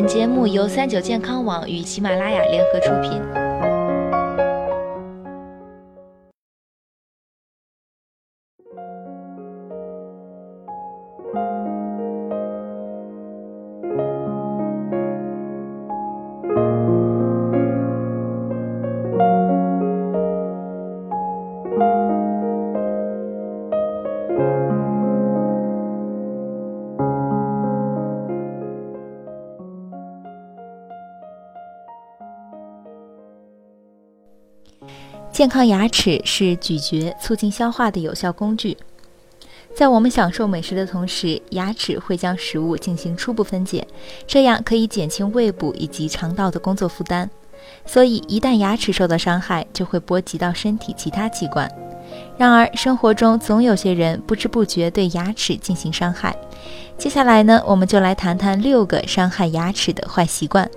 [0.00, 3.39] 本节目由三九健康网与喜马拉雅联合出品。
[35.40, 38.76] 健康牙齿是咀嚼促进消化的有效工具。
[39.74, 43.88] 在我们享受美食的同时，牙齿会将食物进行初步分解，
[44.26, 47.30] 这样可以减轻胃部以及肠道的工作负担。
[47.86, 51.66] 所以，一旦牙齿受到伤害，就会波及到身体其他器官。
[52.36, 56.36] 然而，生活中总有些人不知不觉对牙齿进行伤害。
[56.98, 60.70] 接下来呢，我们就来谈谈六个伤害牙齿的坏习惯。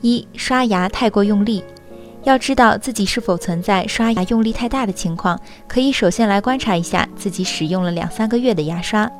[0.00, 1.62] 一、刷牙太过用力。
[2.24, 9.10] 要知道自己是否存在刷牙用力太大的情况，可以首先来观察一下自己使用了两三个月的牙刷。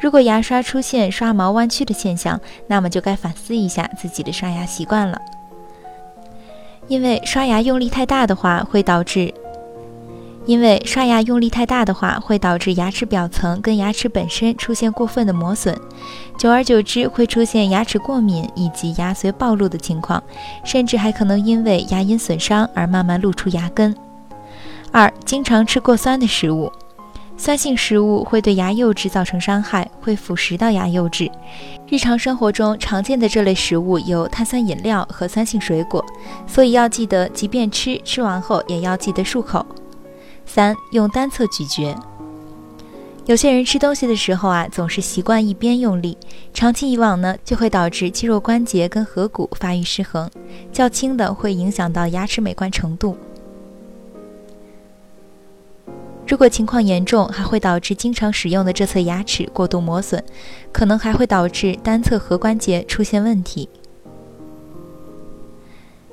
[0.00, 5.20] 如果牙刷出现刷毛弯曲的现象，那么就该反思一下自己的刷牙习惯了。
[6.86, 9.34] 因为刷牙用力太大的话，会导致。
[10.46, 15.76] 因为刷牙用力太大的话，会导致牙齿表层跟牙齿本身出现过分的磨损，
[16.38, 20.22] 久而久之会出现牙齿过敏以及牙髓暴露的情况，
[20.64, 23.94] 甚至还可能因为牙龈损伤而慢慢露出牙根。
[24.92, 26.72] 二、经常吃过酸的食物，
[27.36, 31.28] 酸性食物会对牙釉质造成伤害，会腐蚀到牙釉质。
[31.88, 36.04] 日常生活中常见的这类食物有碳酸饮料和酸性水果，
[36.46, 39.66] 所以要记得，即便吃，吃完后也要记得漱口。
[40.46, 41.94] 三用单侧咀嚼，
[43.26, 46.16] 有些人吃东西的时候啊，总是习惯一边用力，
[46.54, 50.30] 长期以往呢，就会导致肌肉关节跟颌骨发育失衡，
[50.72, 53.16] 较轻的会影响到牙齿美观程度。
[56.28, 60.22] 如果情况严重，还会导致经常使用的这侧牙齿过度磨损，
[60.72, 63.68] 可能还会导致单侧颌关节出现问题。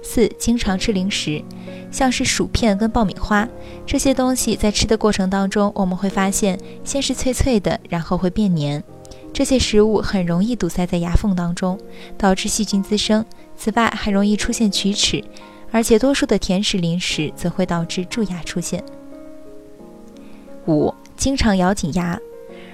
[0.04, 1.42] 四、经常吃零食，
[1.90, 3.48] 像是薯片跟爆米花
[3.88, 8.84] 这些东西，在吃的过程当中，我们会发现先是脆脆的，然后会变黏。
[9.34, 11.80] 这些食物很容易堵塞在牙缝当中，
[12.18, 13.26] 导致细菌滋生。
[13.58, 15.24] 此外，还容易出现龋齿，
[15.72, 18.84] 而且多数的甜食零食则会导致蛀牙出现。
[20.68, 22.20] 五、经常咬紧牙，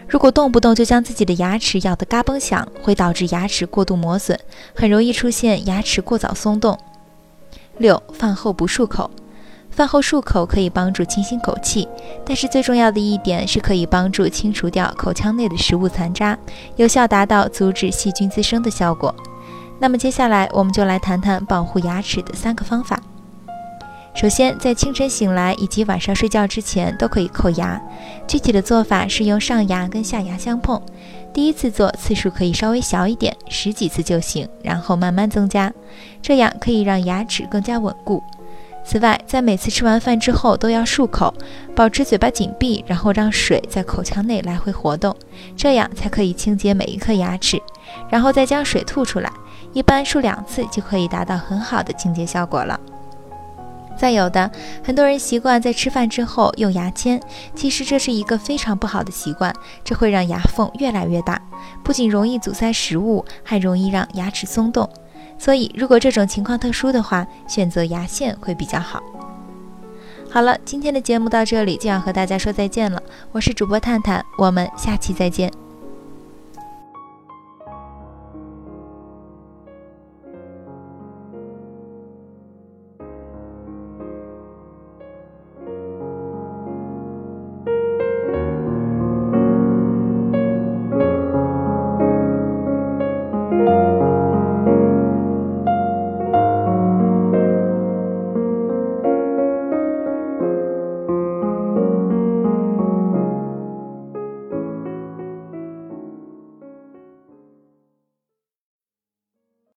[0.07, 4.37] 如果动不动就将自己的牙齿咬得嘎嘣响，会导致牙齿过度磨损，
[4.75, 6.77] 很容易出现牙齿过早松动。
[7.79, 9.09] 六饭后不漱口，
[9.71, 11.87] 饭后漱口可以帮助清新口气，
[12.25, 16.37] 但是最重要的一点是可以帮助清除掉口腔内的食物残渣，
[16.75, 19.15] 有效达到阻止细菌滋生的效果。
[19.79, 23.01] 那么接下来我们就来谈谈保护牙齿的三个方法。
[24.19, 27.81] 首先，在清晨醒来以及晚上睡觉之前都可以叩牙，
[28.27, 30.81] 具体的做法是用上牙跟下牙相碰。
[31.33, 35.71] 第一次做次数可以稍微小一点，十几次就行，然后慢慢增加，
[36.21, 38.21] 这样可以让牙齿更加稳固。
[38.83, 41.33] 此外，在每次吃完饭之后都要漱口，
[41.73, 45.15] 保持嘴巴紧闭，然后让水在口腔内来回活动，
[45.55, 47.57] 这样才可以清洁每一颗牙齿，
[48.09, 49.31] 然后再将水吐出来。
[49.71, 52.77] 一般漱两次就可以达到很好的清洁效果了。
[53.99, 54.49] 再有的，
[54.81, 57.21] 很多人习惯在吃饭之后用牙签，
[57.53, 61.39] 其实这是一个非常不好的习惯，这会让牙缝越来越大，
[61.83, 64.89] 不仅容易阻塞食物，还容易让牙齿松动。
[65.37, 69.03] 所以，如果这种情况特殊的话，选择牙线会比较好。
[70.31, 73.01] 好了，今天的节目到这里就要和大家说再见了，
[73.33, 75.68] 我是主播探探，我们下期再见。